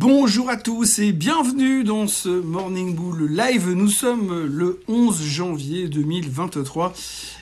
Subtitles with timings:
[0.00, 3.68] Bonjour à tous et bienvenue dans ce Morning Bull Live.
[3.70, 6.92] Nous sommes le 11 janvier 2023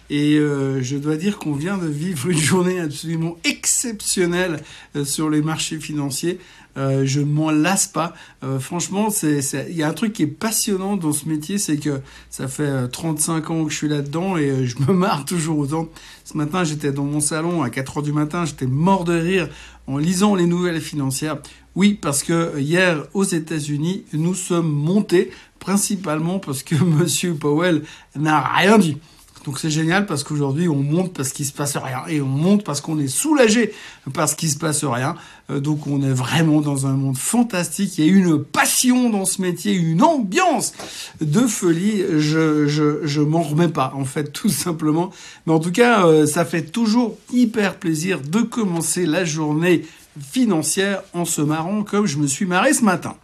[0.08, 4.62] et euh, je dois dire qu'on vient de vivre une journée absolument exceptionnelle
[4.96, 6.38] euh, sur les marchés financiers.
[6.78, 8.14] Euh, je ne m'en lasse pas.
[8.58, 12.00] franchement, il y a un truc qui est passionnant dans ce métier, c'est que
[12.30, 15.88] ça fait 35 ans que je suis là-dedans et je me marre toujours autant.
[16.24, 19.48] Ce matin, j'étais dans mon salon à 4 heures du matin, j'étais mort de rire
[19.86, 21.36] en lisant les nouvelles financières.
[21.76, 27.82] Oui, parce que hier aux États-Unis, nous sommes montés principalement parce que Monsieur Powell
[28.16, 28.96] n'a rien dit.
[29.44, 32.64] Donc c'est génial parce qu'aujourd'hui on monte parce qu'il se passe rien et on monte
[32.64, 33.72] parce qu'on est soulagé
[34.12, 35.14] parce qu'il se passe rien.
[35.50, 37.96] Euh, donc on est vraiment dans un monde fantastique.
[37.98, 40.72] Il y a une passion dans ce métier, une ambiance
[41.20, 42.02] de folie.
[42.18, 45.10] Je je je m'en remets pas en fait tout simplement.
[45.46, 49.84] Mais en tout cas euh, ça fait toujours hyper plaisir de commencer la journée
[50.20, 53.16] financière en se marrant comme je me suis marré ce matin.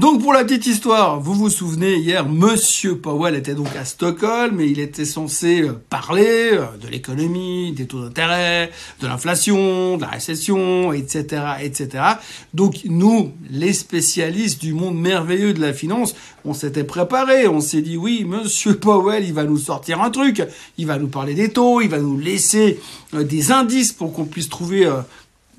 [0.00, 4.58] Donc pour la petite histoire, vous vous souvenez hier, Monsieur Powell était donc à Stockholm
[4.58, 8.70] et il était censé euh, parler euh, de l'économie, des taux d'intérêt,
[9.02, 12.02] de l'inflation, de la récession, etc., etc.
[12.54, 16.14] Donc nous, les spécialistes du monde merveilleux de la finance,
[16.46, 20.42] on s'était préparé, on s'est dit oui, Monsieur Powell, il va nous sortir un truc,
[20.78, 22.80] il va nous parler des taux, il va nous laisser
[23.12, 24.90] euh, des indices pour qu'on puisse trouver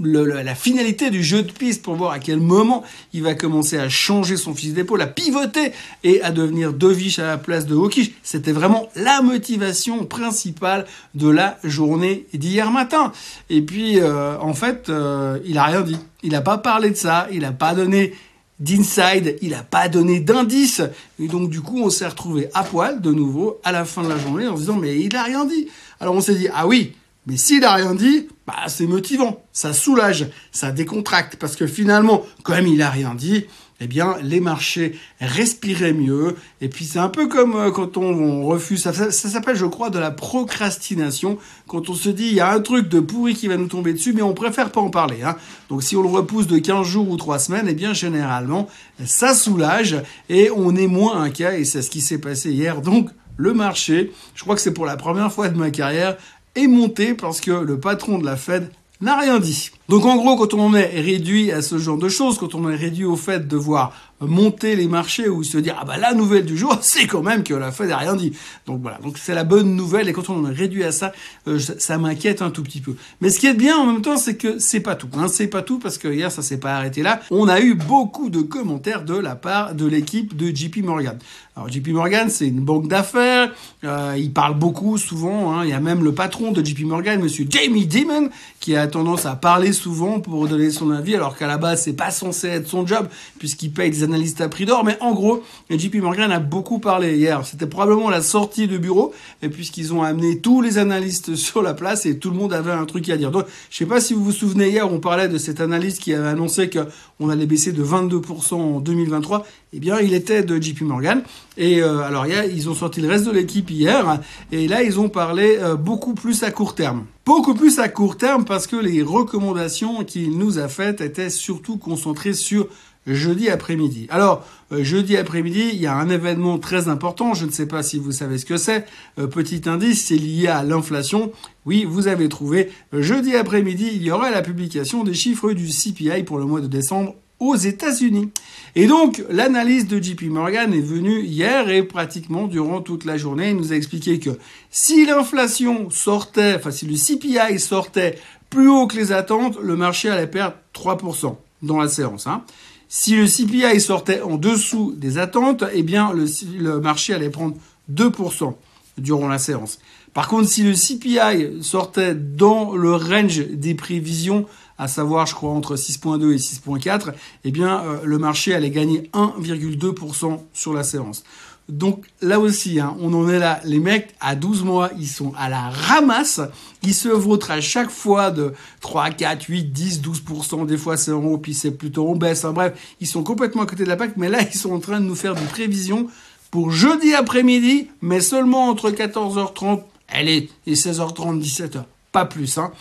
[0.03, 3.89] la finalité du jeu de piste pour voir à quel moment il va commencer à
[3.89, 5.71] changer son fusil d'épaule, à pivoter
[6.03, 8.11] et à devenir Dovich à la place de Hawkish.
[8.23, 10.85] C'était vraiment la motivation principale
[11.15, 13.11] de la journée d'hier matin.
[13.49, 15.97] Et puis, euh, en fait, euh, il a rien dit.
[16.23, 17.27] Il n'a pas parlé de ça.
[17.31, 18.13] Il n'a pas donné
[18.61, 20.81] d'inside, il n'a pas donné d'indice.
[21.19, 24.09] Et donc, du coup, on s'est retrouvé à poil de nouveau à la fin de
[24.09, 25.67] la journée en se disant, mais il n'a rien dit.
[25.99, 26.93] Alors, on s'est dit, ah oui,
[27.27, 32.23] mais s'il a rien dit, bah, c'est motivant, ça soulage, ça décontracte, parce que finalement,
[32.43, 33.45] comme il a rien dit,
[33.83, 36.35] eh bien, les marchés respiraient mieux.
[36.61, 39.89] Et puis, c'est un peu comme euh, quand on, refuse, ça, ça, s'appelle, je crois,
[39.89, 41.39] de la procrastination.
[41.67, 43.93] Quand on se dit, il y a un truc de pourri qui va nous tomber
[43.93, 45.23] dessus, mais on préfère pas en parler.
[45.23, 45.35] Hein.
[45.69, 48.67] Donc, si on le repousse de 15 jours ou 3 semaines, eh bien, généralement,
[49.03, 49.97] ça soulage
[50.29, 51.61] et on est moins inquiet.
[51.61, 52.81] Et c'est ce qui s'est passé hier.
[52.81, 56.17] Donc, le marché, je crois que c'est pour la première fois de ma carrière,
[56.55, 59.71] est monté parce que le patron de la Fed n'a rien dit.
[59.89, 62.75] Donc en gros, quand on est réduit à ce genre de choses, quand on est
[62.75, 66.45] réduit au fait de voir monter les marchés ou se dire ah bah la nouvelle
[66.45, 68.33] du jour, c'est quand même que la Fed n'a rien dit.
[68.65, 71.11] Donc voilà, donc c'est la bonne nouvelle et quand on est réduit à ça,
[71.47, 72.95] euh, ça, m'inquiète un tout petit peu.
[73.19, 75.09] Mais ce qui est bien en même temps, c'est que c'est pas tout.
[75.17, 77.21] Hein, c'est pas tout parce que hier ça s'est pas arrêté là.
[77.31, 81.17] On a eu beaucoup de commentaires de la part de l'équipe de JP Morgan.
[81.55, 83.51] Alors JP Morgan, c'est une banque d'affaires.
[83.83, 85.51] Euh, il parle beaucoup, souvent.
[85.51, 85.65] Hein.
[85.65, 88.29] Il y a même le patron de JP Morgan, Monsieur Jamie Dimon,
[88.61, 91.93] qui a tendance à parler souvent pour donner son avis, alors qu'à la base c'est
[91.93, 93.07] pas censé être son job
[93.39, 94.83] puisqu'il paye des analystes à prix d'or.
[94.83, 97.45] Mais en gros, JP Morgan a beaucoup parlé hier.
[97.45, 101.73] C'était probablement la sortie de bureau, et puisqu'ils ont amené tous les analystes sur la
[101.73, 103.31] place et tout le monde avait un truc à dire.
[103.31, 106.13] Donc, je sais pas si vous vous souvenez hier, on parlait de cet analyste qui
[106.13, 110.81] avait annoncé qu'on allait baisser de 22% en 2023 eh bien, il était de JP
[110.81, 111.23] Morgan.
[111.57, 114.19] Et euh, alors, ils ont sorti le reste de l'équipe hier.
[114.51, 117.05] Et là, ils ont parlé euh, beaucoup plus à court terme.
[117.33, 121.77] Beaucoup plus à court terme parce que les recommandations qu'il nous a faites étaient surtout
[121.77, 122.67] concentrées sur
[123.07, 124.05] jeudi après-midi.
[124.09, 127.83] Alors, euh, jeudi après-midi, il y a un événement très important, je ne sais pas
[127.83, 128.85] si vous savez ce que c'est.
[129.15, 131.31] petit indice, c'est lié à l'inflation.
[131.65, 132.69] Oui, vous avez trouvé.
[132.91, 136.67] jeudi après-midi, il y aura la publication des chiffres du CPI pour le mois de
[136.67, 138.29] décembre aux États-Unis.
[138.75, 143.49] Et donc, l'analyse de JP Morgan est venue hier et pratiquement durant toute la journée,
[143.49, 144.29] il nous a expliqué que
[144.69, 148.19] si l'inflation sortait, enfin si le CPI sortait
[148.51, 152.27] plus haut que les attentes, le marché allait perdre 3% dans la séance.
[152.27, 152.43] Hein.
[152.87, 156.25] Si le CPI sortait en dessous des attentes, eh bien le,
[156.59, 157.55] le marché allait prendre
[157.91, 158.53] 2%
[158.99, 159.79] durant la séance.
[160.13, 164.45] Par contre, si le CPI sortait dans le range des prévisions,
[164.77, 167.13] à savoir, je crois, entre 6.2 et 6.4,
[167.43, 171.23] eh bien, euh, le marché allait gagner 1,2% sur la séance.
[171.69, 173.61] Donc là aussi, hein, on en est là.
[173.63, 176.41] Les mecs, à 12 mois, ils sont à la ramasse.
[176.83, 180.65] Ils se vautrent à chaque fois de 3, 4, 8, 10, 12%.
[180.65, 182.43] Des fois, c'est en haut, puis c'est plutôt en baisse.
[182.43, 184.17] bref, ils sont complètement à côté de la PAC.
[184.17, 186.07] Mais là, ils sont en train de nous faire des prévisions
[186.49, 191.83] pour jeudi après-midi, mais seulement entre 14h30 elle est 16h30, 17h.
[192.11, 192.57] Pas plus.
[192.57, 192.71] Hein.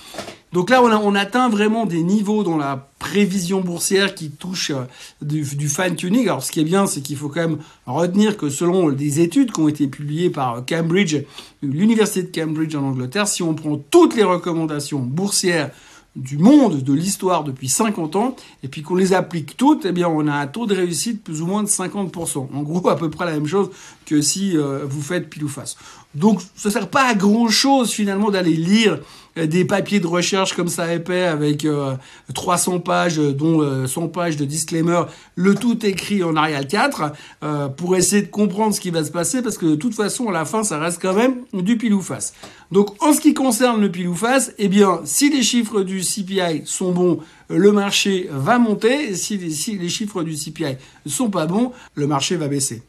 [0.52, 4.84] Donc là, on, atteint vraiment des niveaux dans la prévision boursière qui touchent euh,
[5.22, 6.24] du, du fine-tuning.
[6.24, 9.52] Alors ce qui est bien, c'est qu'il faut quand même retenir que selon des études
[9.52, 11.18] qui ont été publiées par Cambridge,
[11.62, 15.70] l'université de Cambridge en Angleterre, si on prend toutes les recommandations boursières
[16.16, 20.08] du monde, de l'histoire depuis 50 ans, et puis qu'on les applique toutes, eh bien,
[20.08, 22.48] on a un taux de réussite plus ou moins de 50%.
[22.52, 23.70] En gros, à peu près la même chose
[24.06, 25.76] que si euh, vous faites pile ou face.
[26.14, 28.98] Donc, ça sert pas à grand chose finalement d'aller lire
[29.36, 31.66] des papiers de recherche comme ça épais avec
[32.34, 35.02] 300 euh, pages, dont 100 pages de disclaimer,
[35.36, 37.12] le tout écrit en Arial 4,
[37.76, 40.32] pour essayer de comprendre ce qui va se passer, parce que de toute façon, à
[40.32, 42.34] la fin, ça reste quand même du pile ou face.
[42.70, 46.00] Donc, en ce qui concerne le pile ou face, eh bien, si les chiffres du
[46.00, 49.14] CPI sont bons, le marché va monter.
[49.14, 52.82] Si les, si les chiffres du CPI sont pas bons, le marché va baisser.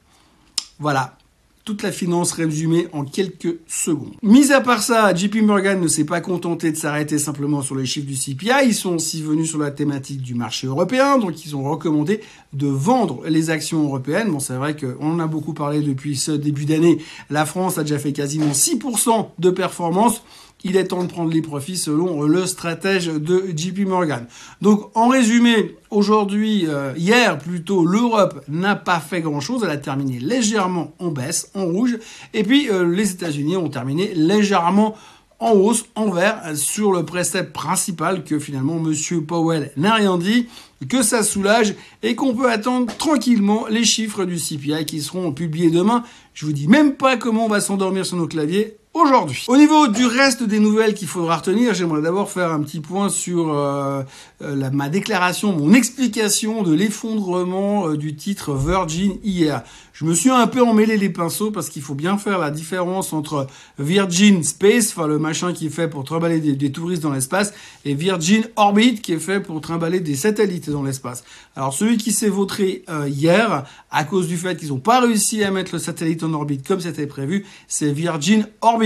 [0.80, 1.16] Voilà
[1.64, 4.14] toute la finance résumée en quelques secondes.
[4.24, 7.86] Mis à part ça, JP Morgan ne s'est pas contenté de s'arrêter simplement sur les
[7.86, 11.56] chiffres du CPI, ils sont aussi venus sur la thématique du marché européen, donc ils
[11.56, 12.22] ont recommandé
[12.54, 14.32] de vendre les actions européennes.
[14.32, 16.98] Bon, c'est vrai qu'on en a beaucoup parlé depuis ce début d'année.
[17.30, 20.24] La France a déjà fait quasiment 6% de performance
[20.64, 24.26] il est temps de prendre les profits selon le stratège de JP Morgan.
[24.62, 30.20] Donc en résumé, aujourd'hui, euh, hier plutôt, l'Europe n'a pas fait grand-chose, elle a terminé
[30.20, 31.98] légèrement en baisse, en rouge,
[32.34, 34.96] et puis euh, les États-Unis ont terminé légèrement
[35.40, 40.48] en hausse, en vert, sur le précepte principal que finalement Monsieur Powell n'a rien dit,
[40.88, 41.74] que ça soulage
[42.04, 46.04] et qu'on peut attendre tranquillement les chiffres du CPI qui seront publiés demain.
[46.36, 49.46] Je vous dis même pas comment on va s'endormir sur nos claviers aujourd'hui.
[49.48, 53.10] Au niveau du reste des nouvelles qu'il faudra retenir, j'aimerais d'abord faire un petit point
[53.10, 54.04] sur euh,
[54.42, 59.64] euh, ma déclaration, mon explication de l'effondrement euh, du titre Virgin hier.
[59.94, 63.14] Je me suis un peu emmêlé les pinceaux parce qu'il faut bien faire la différence
[63.14, 63.48] entre
[63.78, 67.54] Virgin Space, enfin le machin qui est fait pour trimballer des, touristes dans l'espace,
[67.86, 71.24] et Virgin Orbit qui est fait pour trimballer des satellites dans l'espace.
[71.56, 75.52] Alors celui qui s'est vautré hier, à cause du fait qu'ils n'ont pas réussi à
[75.52, 78.81] mettre le satellite en orbite comme c'était prévu, c'est Virgin Orbit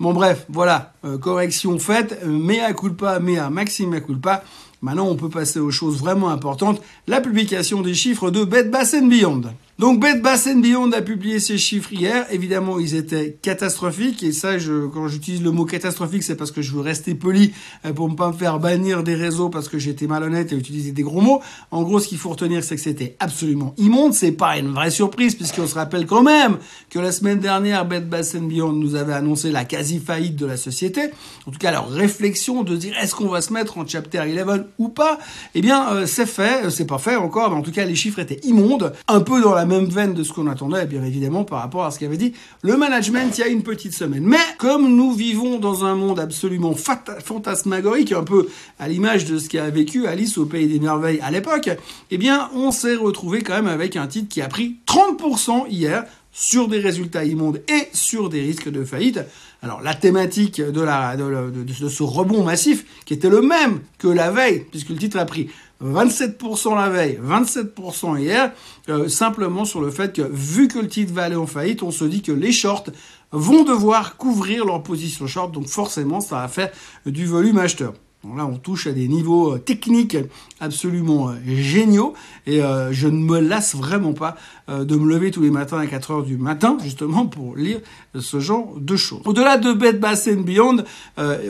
[0.00, 4.42] Bon bref, voilà, euh, correction faite, mais à culpa, maxime à culpa.
[4.80, 8.94] Maintenant, on peut passer aux choses vraiment importantes, la publication des chiffres de Bed Bath
[8.94, 9.42] Beyond.
[9.80, 12.26] Donc Bed Bath Beyond a publié ses chiffres hier.
[12.30, 14.22] Évidemment, ils étaient catastrophiques.
[14.22, 17.54] Et ça, je, quand j'utilise le mot catastrophique, c'est parce que je veux rester poli
[17.86, 20.92] euh, pour ne pas me faire bannir des réseaux parce que j'étais malhonnête et utiliser
[20.92, 21.40] des gros mots.
[21.70, 24.12] En gros, ce qu'il faut retenir, c'est que c'était absolument immonde.
[24.12, 26.58] C'est pas une vraie surprise puisqu'on se rappelle quand même
[26.90, 31.04] que la semaine dernière, Bed Bath Beyond nous avait annoncé la quasi-faillite de la société.
[31.46, 34.64] En tout cas, leur réflexion de dire est-ce qu'on va se mettre en chapter 11
[34.78, 35.18] ou pas?
[35.54, 36.66] Eh bien, euh, c'est fait.
[36.66, 38.92] Euh, c'est pas fait encore, mais en tout cas, les chiffres étaient immondes.
[39.08, 41.90] Un peu dans la même veine de ce qu'on attendait, bien évidemment, par rapport à
[41.90, 44.24] ce qu'avait dit le management il y a une petite semaine.
[44.24, 49.48] Mais comme nous vivons dans un monde absolument fantasmagorique, un peu à l'image de ce
[49.48, 51.70] qu'a vécu Alice au Pays des Merveilles à l'époque,
[52.10, 56.04] eh bien, on s'est retrouvé quand même avec un titre qui a pris 30% hier
[56.32, 59.20] sur des résultats immondes et sur des risques de faillite.
[59.62, 64.64] Alors la thématique de, de, ce rebond massif, qui était le même que la veille,
[64.70, 65.50] puisque le titre a pris
[65.82, 68.52] 27% la veille, 27% hier,
[68.88, 71.90] euh, simplement sur le fait que vu que le titre va aller en faillite, on
[71.90, 72.86] se dit que les shorts
[73.32, 76.70] vont devoir couvrir leur position short, donc forcément ça va faire
[77.06, 77.94] du volume acheteur
[78.24, 80.16] là, on touche à des niveaux euh, techniques
[80.60, 82.12] absolument euh, géniaux
[82.46, 84.36] et euh, je ne me lasse vraiment pas
[84.68, 87.80] de me lever tous les matins à 4 heures du matin justement pour lire
[88.16, 89.20] ce genre de choses.
[89.24, 90.84] Au-delà de Bed Bath Beyond,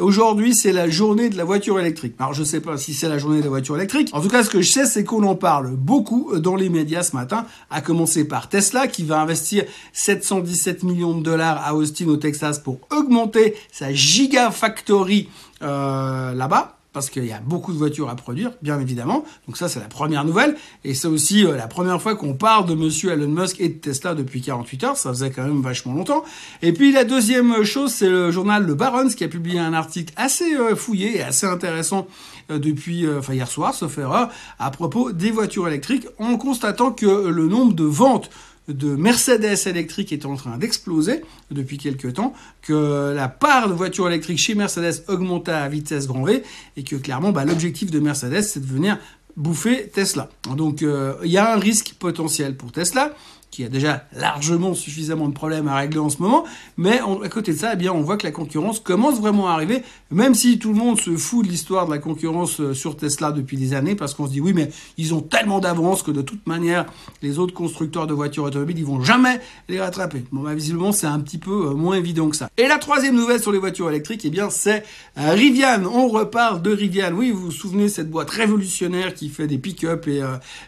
[0.00, 2.14] aujourd'hui c'est la journée de la voiture électrique.
[2.18, 4.08] Alors je ne sais pas si c'est la journée de la voiture électrique.
[4.12, 7.02] En tout cas, ce que je sais, c'est qu'on en parle beaucoup dans les médias
[7.02, 12.08] ce matin, à commencer par Tesla qui va investir 717 millions de dollars à Austin
[12.08, 15.28] au Texas pour augmenter sa gigafactory
[15.62, 19.24] euh, là-bas parce qu'il y a beaucoup de voitures à produire, bien évidemment.
[19.46, 20.56] Donc ça, c'est la première nouvelle.
[20.82, 23.74] Et c'est aussi euh, la première fois qu'on parle de monsieur Elon Musk et de
[23.74, 24.96] Tesla depuis 48 heures.
[24.96, 26.24] Ça faisait quand même vachement longtemps.
[26.62, 30.12] Et puis la deuxième chose, c'est le journal Le Barons qui a publié un article
[30.16, 32.08] assez euh, fouillé et assez intéressant
[32.48, 37.46] depuis, enfin hier soir, sauf erreur, à propos des voitures électriques, en constatant que le
[37.46, 38.28] nombre de ventes
[38.72, 44.08] de Mercedes électriques est en train d'exploser depuis quelques temps, que la part de voitures
[44.08, 46.42] électriques chez Mercedes augmente à vitesse grand V
[46.76, 48.98] et que clairement bah, l'objectif de Mercedes c'est de venir
[49.36, 50.28] bouffer Tesla.
[50.56, 53.14] Donc euh, il y a un risque potentiel pour Tesla
[53.50, 56.44] qui a déjà largement suffisamment de problèmes à régler en ce moment.
[56.76, 59.52] Mais à côté de ça, eh bien, on voit que la concurrence commence vraiment à
[59.52, 62.96] arriver, même si tout le monde se fout de l'histoire de la concurrence euh, sur
[62.96, 66.10] Tesla depuis des années, parce qu'on se dit oui, mais ils ont tellement d'avance que
[66.10, 66.86] de toute manière,
[67.22, 70.24] les autres constructeurs de voitures automobiles, ils vont jamais les rattraper.
[70.30, 72.48] Bon, bah, visiblement, c'est un petit peu euh, moins évident que ça.
[72.56, 74.84] Et la troisième nouvelle sur les voitures électriques, eh bien, c'est
[75.18, 75.84] euh, Rivian.
[75.92, 77.12] On reparle de Rivian.
[77.12, 80.06] Oui, vous vous souvenez cette boîte révolutionnaire qui fait des pick-up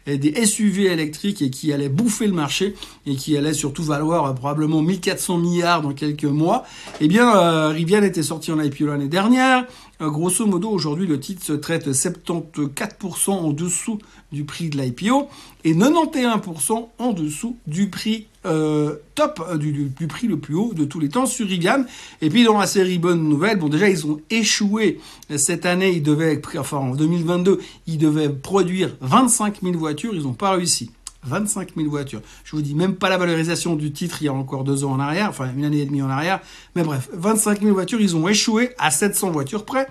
[0.07, 2.72] et des SUV électriques et qui allait bouffer le marché
[3.07, 6.65] et qui allait surtout valoir euh, probablement 1400 milliards dans quelques mois,
[7.01, 9.67] eh bien, euh, Rivian était sorti en IPO l'année dernière.
[10.01, 13.99] Euh, grosso modo, aujourd'hui, le titre se traite 74% en dessous
[14.33, 15.29] du prix de l'IPO
[15.65, 18.27] et 91% en dessous du prix
[19.15, 21.85] top, du, prix le plus haut de tous les temps sur Rivian.
[22.21, 24.99] Et puis dans la série Bonne Nouvelle, bon déjà ils ont échoué
[25.37, 30.33] cette année, ils devaient, enfin en 2022, ils devaient produire 25 000 voitures, ils n'ont
[30.33, 30.91] pas réussi.
[31.25, 32.21] 25 000 voitures.
[32.45, 34.93] Je vous dis même pas la valorisation du titre il y a encore deux ans
[34.93, 36.41] en arrière, enfin une année et demie en arrière.
[36.75, 39.87] Mais bref, 25 000 voitures, ils ont échoué à 700 voitures près.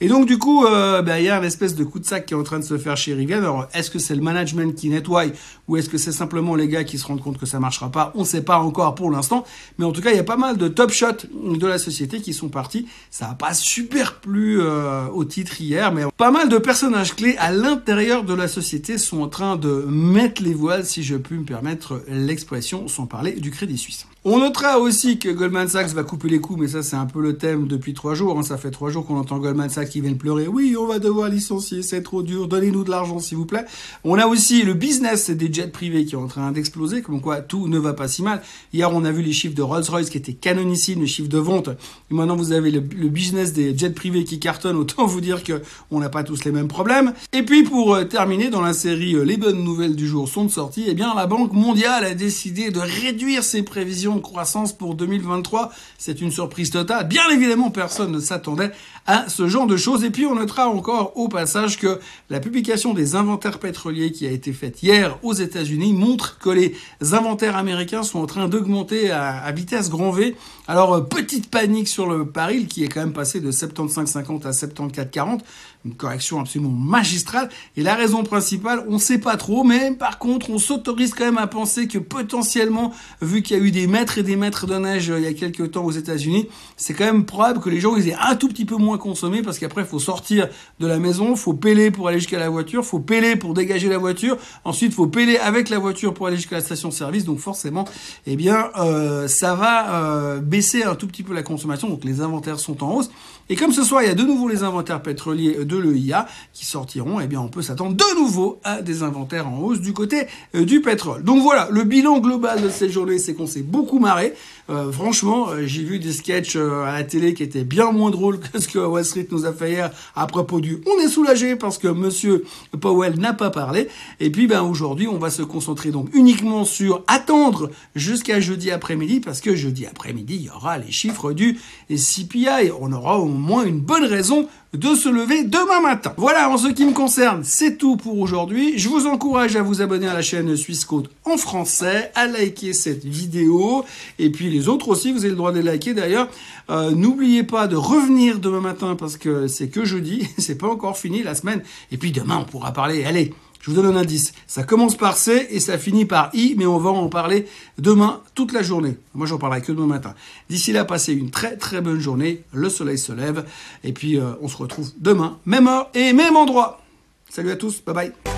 [0.00, 2.26] Et donc du coup, euh, ben, il y a une espèce de coup de sac
[2.26, 3.38] qui est en train de se faire chez Rivian.
[3.38, 5.24] Alors est-ce que c'est le management qui nettoie
[5.68, 8.12] ou est-ce que c'est simplement les gars qui se rendent compte que ça marchera pas?
[8.14, 9.44] On ne sait pas encore pour l'instant.
[9.78, 12.20] Mais en tout cas, il y a pas mal de top shots de la société
[12.20, 12.86] qui sont partis.
[13.10, 17.36] Ça n'a pas super plu euh, au titre hier, mais pas mal de personnages clés
[17.38, 21.36] à l'intérieur de la société sont en train de mettre les voiles, si je puis
[21.36, 24.06] me permettre l'expression, sans parler du Crédit Suisse.
[24.26, 27.20] On notera aussi que Goldman Sachs va couper les coups, mais ça c'est un peu
[27.20, 28.38] le thème depuis trois jours.
[28.38, 28.42] Hein.
[28.42, 30.48] Ça fait trois jours qu'on entend Goldman Sachs qui vient pleurer.
[30.48, 32.48] Oui, on va devoir licencier, c'est trop dur.
[32.48, 33.66] Donnez-nous de l'argent s'il vous plaît.
[34.02, 37.42] On a aussi le business des jets privés qui est en train d'exploser, comme quoi
[37.42, 38.40] tout ne va pas si mal.
[38.72, 41.68] Hier on a vu les chiffres de Rolls-Royce qui étaient canonissimes, les chiffres de vente.
[42.08, 44.78] Maintenant vous avez le, business des jets privés qui cartonnent.
[44.78, 47.12] Autant vous dire que on n'a pas tous les mêmes problèmes.
[47.34, 50.46] Et puis pour euh, terminer dans la série euh, les bonnes nouvelles du jour sont
[50.46, 54.94] de sortie, eh bien la Banque mondiale a décidé de réduire ses prévisions croissance pour
[54.94, 55.72] 2023.
[55.98, 57.08] C'est une surprise totale.
[57.08, 58.70] Bien évidemment, personne ne s'attendait
[59.06, 60.04] à ce genre de choses.
[60.04, 64.30] Et puis, on notera encore au passage que la publication des inventaires pétroliers qui a
[64.30, 66.74] été faite hier aux États-Unis montre que les
[67.12, 70.36] inventaires américains sont en train d'augmenter à, vitesse grand V.
[70.66, 74.50] Alors, euh, petite panique sur le baril qui est quand même passé de 75,50 à
[74.50, 75.40] 74,40
[75.84, 77.48] une correction absolument magistrale.
[77.76, 81.24] Et la raison principale, on ne sait pas trop, mais par contre, on s'autorise quand
[81.24, 84.66] même à penser que potentiellement, vu qu'il y a eu des mètres et des mètres
[84.66, 87.68] de neige euh, il y a quelques temps aux États-Unis, c'est quand même probable que
[87.68, 90.48] les gens aient un tout petit peu moins consommé parce qu'après, il faut sortir
[90.80, 93.98] de la maison, faut peler pour aller jusqu'à la voiture, faut peler pour dégager la
[93.98, 97.24] voiture, ensuite faut peler avec la voiture pour aller jusqu'à la station-service.
[97.24, 97.84] Donc forcément,
[98.26, 101.88] eh bien, euh, ça va euh, baisser un tout petit peu la consommation.
[101.88, 103.10] Donc les inventaires sont en hausse.
[103.50, 106.64] Et comme ce soir, il y a de nouveau les inventaires pétroliers de l'EIA qui
[106.64, 110.26] sortiront, eh bien, on peut s'attendre de nouveau à des inventaires en hausse du côté
[110.54, 111.22] euh, du pétrole.
[111.22, 114.32] Donc voilà, le bilan global de cette journée, c'est qu'on s'est beaucoup marré.
[114.70, 118.40] Euh, franchement, euh, j'ai vu des sketchs à la télé qui étaient bien moins drôles
[118.40, 121.54] que ce que Wall Street nous a fait hier à propos du «on est soulagé
[121.54, 122.44] parce que Monsieur
[122.80, 123.88] Powell n'a pas parlé».
[124.20, 129.20] Et puis, ben, aujourd'hui, on va se concentrer donc uniquement sur attendre jusqu'à jeudi après-midi
[129.20, 131.58] parce que jeudi après-midi, il y aura les chiffres du
[131.90, 132.70] CPI.
[132.80, 136.12] On aura au moins une bonne raison de se lever demain matin.
[136.16, 138.78] Voilà, en ce qui me concerne, c'est tout pour aujourd'hui.
[138.78, 140.86] Je vous encourage à vous abonner à la chaîne Suisse
[141.24, 143.84] en français, à liker cette vidéo,
[144.18, 146.28] et puis les autres aussi, vous avez le droit de les liker d'ailleurs.
[146.70, 150.98] Euh, n'oubliez pas de revenir demain matin parce que c'est que jeudi, c'est pas encore
[150.98, 151.62] fini la semaine,
[151.92, 153.32] et puis demain on pourra parler, allez,
[153.64, 154.34] je vous donne un indice.
[154.46, 157.46] Ça commence par C et ça finit par I, mais on va en parler
[157.78, 158.98] demain toute la journée.
[159.14, 160.14] Moi, j'en parlerai que demain matin.
[160.50, 162.42] D'ici là, passez une très très bonne journée.
[162.52, 163.46] Le soleil se lève
[163.82, 166.82] et puis euh, on se retrouve demain, même heure et même endroit.
[167.30, 168.33] Salut à tous, bye bye.